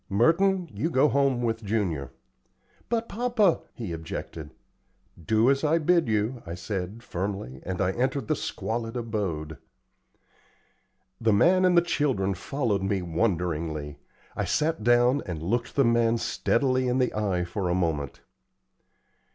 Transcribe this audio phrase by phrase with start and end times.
[0.09, 2.09] Merton, you go home with Junior."
[2.89, 4.49] "But, papa" he objected.
[5.23, 9.59] "Do as I bid you," I said, firmly, and I entered the squalid abode.
[11.19, 13.99] The man and the children followed me wonderingly.
[14.35, 18.21] I sat down and looked the man steadily in the eye for a moment.